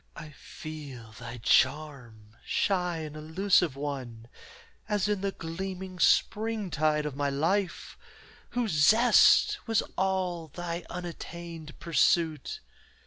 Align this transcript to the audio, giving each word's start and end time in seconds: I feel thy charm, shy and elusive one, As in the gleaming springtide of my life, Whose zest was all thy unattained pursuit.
I 0.15 0.31
feel 0.31 1.11
thy 1.19 1.37
charm, 1.43 2.35
shy 2.43 2.97
and 3.01 3.15
elusive 3.15 3.75
one, 3.75 4.29
As 4.89 5.07
in 5.07 5.21
the 5.21 5.31
gleaming 5.31 5.99
springtide 5.99 7.05
of 7.05 7.15
my 7.15 7.29
life, 7.29 7.99
Whose 8.57 8.71
zest 8.71 9.59
was 9.67 9.83
all 9.97 10.47
thy 10.47 10.85
unattained 10.89 11.79
pursuit. 11.79 12.61